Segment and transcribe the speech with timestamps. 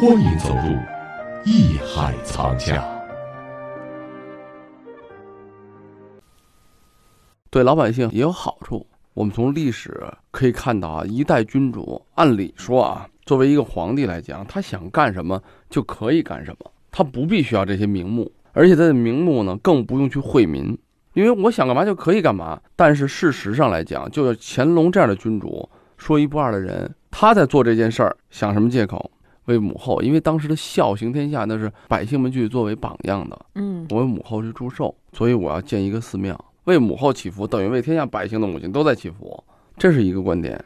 [0.00, 0.78] 欢迎走入
[1.44, 2.86] 艺海藏家。
[7.50, 8.86] 对老百姓也有好处。
[9.12, 10.00] 我们从历史
[10.30, 20.78] 可以看到啊，一代君主，按理说啊，作为一个皇帝来讲，他想干什么就可以干什么，他不必需要这些名目，而且他的名目呢，更不用去惠民，
[21.14, 22.60] 因为我想干嘛就可以干嘛。
[22.76, 29.10] 但是事实上来讲，就像乾隆这样的君主，说一不二的人，他在做这件事儿，想什么借口？
[29.48, 33.38] 为母后，因为当时的孝行天下，那是百姓们去作为榜样的。
[33.54, 39.42] 嗯，我为母后去祝寿，所以我要建一个寺庙，为母后祈福，等于为天下百姓的母亲都在祈福，
[39.76, 40.62] 这是一个观点。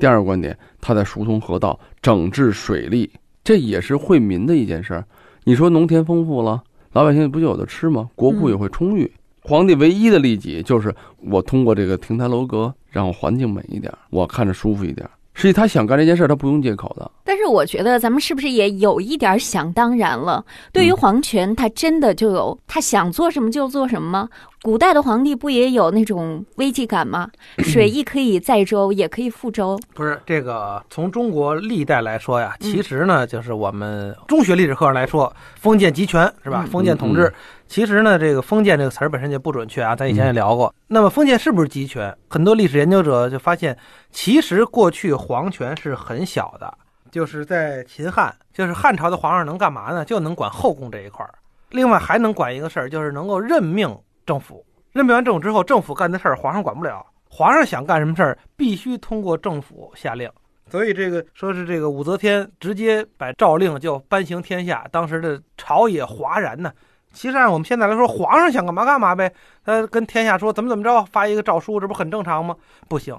[0.00, 3.08] 第二个观点，他在疏通河道、整治水利，
[3.44, 5.06] 这也是惠民的一件事儿。
[5.44, 8.10] 你说农田丰富了，老百姓不就有的吃吗？
[8.16, 9.12] 国库也会充裕。
[9.42, 15.08] 皇帝唯一的利己就是我通过这个亭台楼阁，让环境美一点，我看着舒服一点。
[15.34, 17.10] 实际他想干这件事，他不用借口的。
[17.24, 20.44] 但是我觉得咱们是不是也有一点想当然了？
[20.72, 24.28] 对于皇权，他真的就有他想做什么就做什么吗？
[24.62, 27.28] 古代的皇帝不也有那种危机感吗？
[27.58, 29.78] 水亦可以载舟，也可以覆舟。
[29.92, 36.66] 不是这个，从中国历代来说呀，其实呢，就是我们中学历史课上来说，封建集权是吧？
[36.70, 37.30] 封建统治，
[37.74, 39.96] 其实呢，这个封建这个词儿本身就不准确啊。
[39.96, 40.72] 咱以前也聊过。
[40.86, 42.16] 那么封建是不是集权？
[42.30, 43.76] 很多历史研究者就发现，
[44.12, 46.72] 其实过去皇权是很小的，
[47.10, 50.04] 就是在秦汉，就是汉朝的皇上能干嘛呢？
[50.04, 51.34] 就能管后宫这一块儿，
[51.70, 53.92] 另外还能管一个事儿，就是能够任命。
[54.24, 57.04] 政府任命完政府之后，政府干的事儿皇上管不了。
[57.28, 60.30] 皇上想干什么事儿，必须通过政府下令。
[60.70, 66.72] 所以这个说是这个武则天直接把诏令就颁行天下，当时的朝野哗然呢。
[67.14, 69.32] 其实按我们现在来说，皇上想干嘛干嘛呗，
[69.64, 72.54] 他跟天下说怎么怎么着，发一个诏书，这不很正常吗？
[72.88, 73.16] 不行，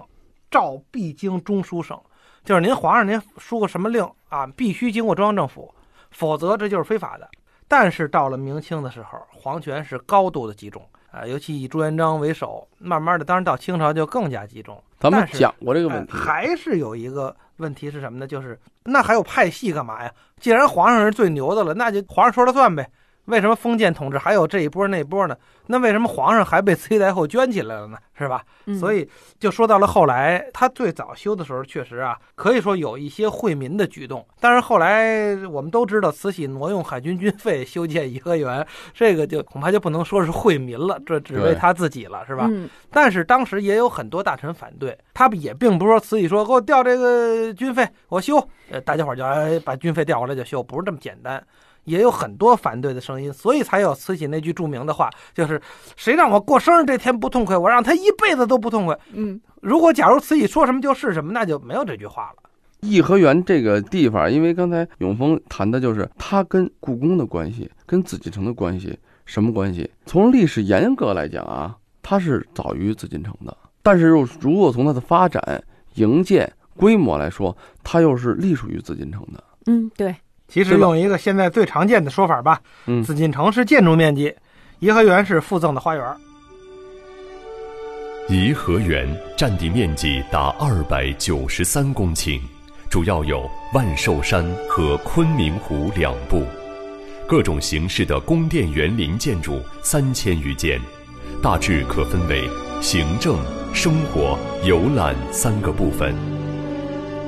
[0.51, 1.99] 诏必经中书省，
[2.43, 5.73] 就是您皇上您书个什么令啊，必须经过中央政府，
[6.11, 7.27] 否则这就是非法的。
[7.67, 14.79] 但是到了明清的时候，皇权是高度的集中啊，尤其以朱元璋为首，慢慢的，当然到清朝就更加集中。
[14.99, 18.27] 咱们讲过这个问题，还是有一个问题是什么呢？
[18.27, 20.11] 就是那还有派系干嘛呀？
[20.39, 22.87] 既然皇上是最牛的了，那就皇上说了算呗。
[23.25, 25.35] 为什么封建统治还有这一波那波呢？
[25.67, 27.97] 那为什么皇上还被慈禧太后圈起来了呢？
[28.17, 28.43] 是吧？
[28.79, 29.07] 所以
[29.39, 34.25] 就说到了后来，他最早修的时候，确实啊，可以说有一些惠民的举动。
[34.39, 42.47] 但是后来我们都知道，慈禧挪用海军军费修建颐和园，这个就恐怕就不能说是惠民了，这只为他自己了，是吧？
[42.91, 48.37] 但是当时也有很多大臣反对，他也并不是说慈禧说给我调这个军费，我修，
[48.69, 49.23] 呃，大家伙就
[49.61, 51.43] 把军费调过来就修，不是这么简单。
[51.85, 55.59] 也有很多反对的声音，所以才有慈禧那句著名的话，就是
[55.95, 62.49] “谁让我过生日这天不痛快，我让他一辈子都不痛快。”嗯，如果假如慈禧说什么就是什么，那就没有这句话了。
[62.81, 69.89] 颐和园这个地方，因为刚才永峰谈的就是它跟故宫的关系，跟紫禁城的关系什么关系？
[70.05, 75.63] 从历史严格来讲啊，它是早于紫禁城的，但是又如果从它的发展、
[75.95, 79.43] 营建规模来说，它又是隶属于紫禁城的。
[79.65, 80.15] 嗯，对。
[80.47, 84.33] 其实用一个现在最常见的说法吧，嗯，紫禁城是建筑面积，
[84.79, 86.03] 颐和园是附赠的花园。
[88.27, 89.07] 颐和园
[89.37, 92.39] 占地面积达二百九十三公顷，
[92.89, 96.43] 主要有万寿山和昆明湖两部，
[97.27, 100.79] 各种形式的宫殿园林建筑三千余间，
[101.41, 102.49] 大致可分为
[102.81, 103.37] 行政、
[103.73, 106.15] 生活、游览三个部分。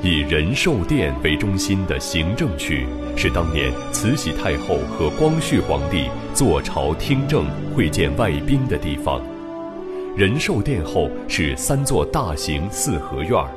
[0.02, 2.86] 以仁寿殿为中心的行政区。
[3.18, 9.20] 是当年慈禧太后和光绪皇帝坐朝听政、会见外宾的地方。
[10.16, 13.50] 仁寿殿后是三座大型四合院儿：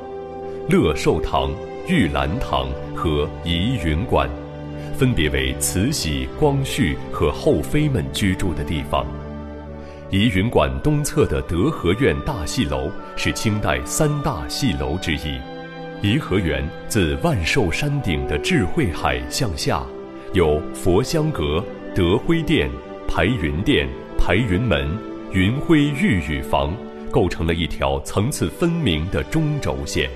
[0.68, 1.52] 乐寿堂、
[1.86, 4.28] 玉兰堂和怡云馆，
[4.98, 9.06] 分别为慈禧、光绪和后妃们居住的地方。
[10.10, 15.38] 怡云馆东侧的德和院大戏楼是清代三大戏楼之一。
[16.02, 19.86] 颐和园自万寿山顶的智慧海向下，
[20.32, 22.68] 有佛香阁、德辉殿、
[23.06, 23.88] 排云殿、
[24.18, 24.90] 排云门、
[25.30, 26.74] 云辉御宇房，
[27.08, 30.10] 构成了一条层次分明的中轴线。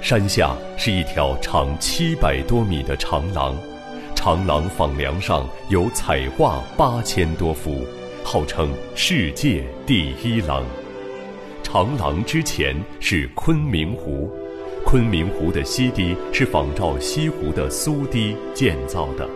[0.00, 3.56] 山下是一条长七百多米的长廊，
[4.14, 7.84] 长廊坊梁上有彩画八千多幅，
[8.22, 10.62] 号称世界第一廊。
[11.64, 14.32] 长廊之前是昆明湖。
[14.90, 19.28] 昆明湖的西堤是仿照西湖的苏堤建造的。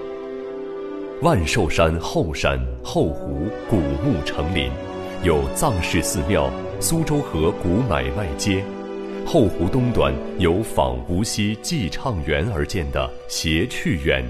[1.21, 4.71] 万寿山后山后湖古木成林，
[5.23, 6.51] 有藏式寺庙、
[6.81, 8.65] 苏州河古买卖街。
[9.27, 14.25] 后湖东端有仿无锡寄畅园而建的谐趣园，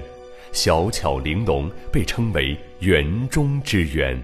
[0.51, 4.21] 小巧玲珑，被称为园中之园。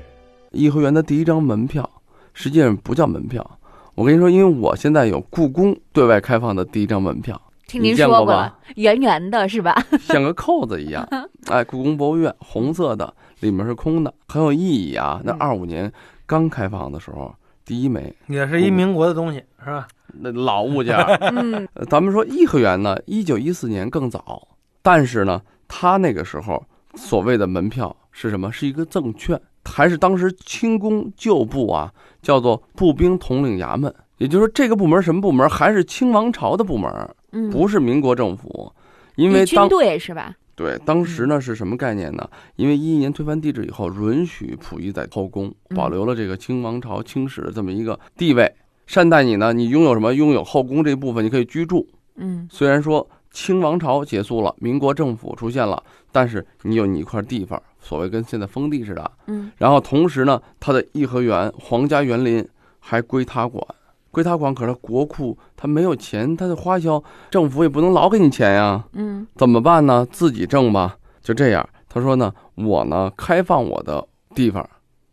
[0.52, 1.90] 颐和园的第一张门票
[2.34, 3.59] 实际上不叫门票，
[4.00, 9.76] 我跟你说，因为我现在有故宫对外开放的第一张门票，听您你见过吧说过了，圆圆的是吧？
[10.00, 11.06] 像个扣子一样。
[11.52, 15.20] 哎，故宫博物院红色的，里面是空的，很有意义啊。
[15.26, 15.92] 那嗯二五年
[16.26, 17.36] 刚开放的时候，
[17.66, 19.86] 第一枚也是一民国的东西，是吧？
[20.14, 21.18] 那老物件儿。
[21.36, 24.48] 嗯呃咱们说颐和园呢，一九一四年更早，
[24.82, 26.66] 但是呢，它那个时候
[26.96, 28.50] 所谓的门票是什么？
[28.50, 31.92] 是一个赠券，还是当时清宫旧部啊，
[32.22, 33.94] 叫做步兵统领衙门。
[34.18, 35.50] 也就是说，这个部门什么部门？
[35.50, 36.92] 还是清王朝的部门，
[37.32, 38.72] 嗯，不是民国政府。
[39.16, 40.36] 因为你军当队是吧？
[40.56, 42.30] 对当时呢是什么概念呢？
[42.58, 48.54] 因为一一年推翻帝制以后，允许溥仪在后宫嗯保留了这个清王朝清史的这么一个地位，
[48.86, 49.54] 善待你呢。
[49.54, 50.14] 你拥有什么？
[50.14, 51.88] 拥有后宫这部分，你可以居住。
[52.18, 55.82] 嗯虽然说清王朝结束了，民国政府出现了，
[56.12, 59.12] 但是你有你一块地方，所谓跟现在封地似的。
[59.28, 62.48] 嗯然后同时呢，他的颐和园、皇家园林
[62.80, 63.66] 还归他管，
[64.12, 64.54] 归他管。
[64.54, 70.08] 可是国库他没有钱，他的花销，政府也不能老给你钱呀，嗯怎么办呢？
[70.12, 70.98] 自己挣吧。
[71.22, 74.68] 就这样，他说呢，我呢开放我的地方，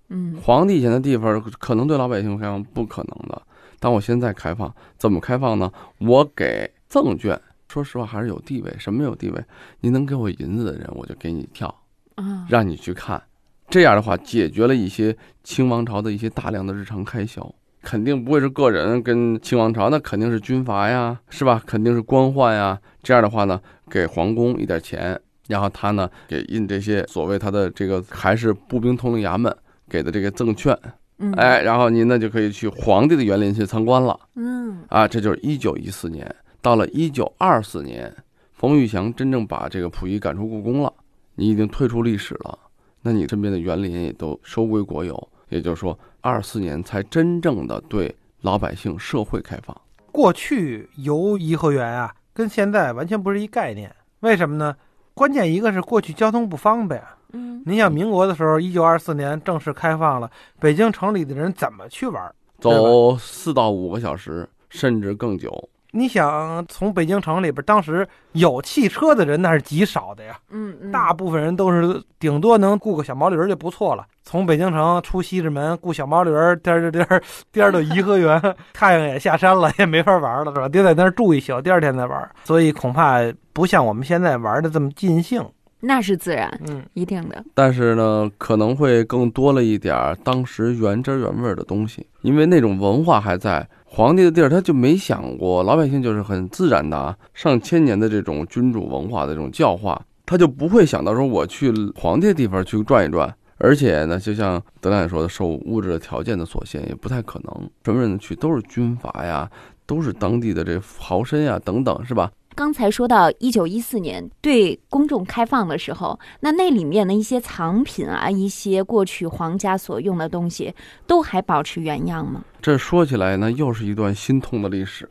[0.08, 3.42] 嗯皇帝以前的地方可能对老百姓开放不可能的，
[3.80, 5.70] 但我现在开放，怎么开放呢？
[5.98, 8.74] 我给赠券，说实话还是有地位。
[8.78, 9.44] 什么有地位？
[9.80, 11.74] 您能给我银子的人，我就给你票，
[12.16, 13.22] 啊让你去看。
[13.68, 17.52] 这样的话，解决了一些清王朝的一些大量的日常开销，
[17.82, 21.60] 肯定不会是个人跟清王朝，那肯定是军阀呀，是吧？
[21.66, 22.78] 肯定是官宦呀。
[23.02, 23.60] 这样的话呢，
[23.90, 29.54] 给皇宫一点钱，然后他呢给印这些所谓他的这个还是步兵统领衙门
[29.88, 30.76] 给的这个赠券，
[31.18, 35.08] 嗯哎，然后您呢就可以去皇帝的园林去参观了嗯啊。
[35.08, 36.32] 这就是一九一四年，
[36.62, 38.14] 到了一九二四年，
[38.52, 40.92] 冯玉祥真正把这个溥仪赶出故宫了，
[41.36, 42.58] 你已经退出历史了，
[43.02, 49.76] 那你身边的园林也都收归国有，也就是说，二四年才真正的对老百姓社会开放。
[50.10, 53.94] 过去游颐和园啊，跟现在完全不是一概念。
[54.20, 54.74] 为什么呢？
[55.14, 57.02] 关键一个是过去交通不方便。
[57.32, 62.34] 嗯您像民国的时候，一九二四年正式开放了，北京城里的人怎么去玩？
[62.58, 65.68] 走四到五个小时，甚至更久。
[65.96, 74.04] 你想从北京城里边，当时有汽车的人那是极少的呀，嗯嗯，大部分人都是顶多能雇个小毛驴儿就不错了。
[74.22, 78.40] 从北京城出西直门，雇小毛驴儿，颠儿颠儿颠儿 到颐和园，
[78.74, 80.68] 太阳也下山了，也没法玩了，是吧？
[80.68, 82.30] 得在那儿住一宿，第二天再玩。
[82.44, 83.20] 所以恐怕
[83.52, 85.42] 不像我们现在玩的这么尽兴。
[85.80, 87.44] 那是自然，嗯，一定的。
[87.54, 93.68] 但是呢，可能会更多了一点儿当时原汁原味儿的东西，因为那种文化还在。
[93.88, 103.32] 皇帝的地儿，他就没想过老百姓就是很自然的啊，上千年的这种君主文化的这种教化，他就不会想到说我去皇帝的地方去转一转。
[103.58, 109.48] 而且呢，就像德亮也说的，受物质的条件的所限，也不太可能什么人去，都是军阀呀，
[109.86, 112.30] 都是当地的这豪绅呀等等，是吧？
[112.56, 120.74] 刚才说到一九一四年对公众开放的时候，那那里面的一些藏品啊，一些过去皇家所用的东西，
[121.06, 122.42] 都还保持原样吗？
[122.62, 125.06] 这说起来呢，又是一段心痛的历史。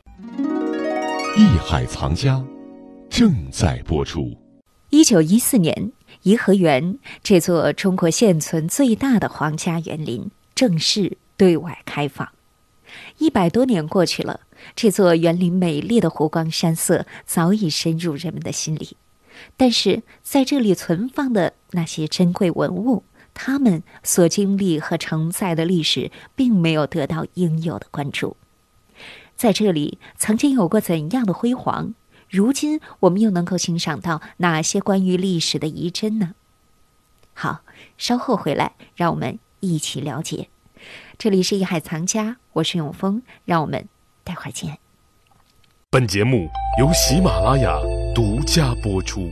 [1.38, 2.44] 艺海藏家
[3.12, 4.36] 正在播出。
[4.90, 5.92] 一九一四年，
[6.24, 12.28] 颐和园这座中国现存最大的皇家园林正式对外开放。
[13.18, 14.42] 一百多年过去了，
[14.76, 18.98] 这座园林美丽的湖光山色早已深入人们的心里。
[19.58, 28.38] 但是，在这里存放的那些珍贵文物，他们所经历和承载的历史，并没有得到应有的关注。
[29.36, 31.94] 在这里曾经有过怎样的辉煌？
[32.30, 36.34] 如今我们又能够欣赏到哪些关于历史的遗珍呢？
[37.34, 37.62] 好，
[37.98, 40.48] 稍后回来，让我们一起了解。
[41.18, 43.86] 这里是艺海藏家，我是永峰，让我们
[44.24, 44.78] 待会儿见。
[45.90, 46.48] 本节目
[46.80, 47.78] 由喜马拉雅
[48.14, 49.30] 独家播出。